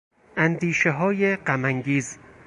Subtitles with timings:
[0.37, 2.17] اندیشههای غم انگیز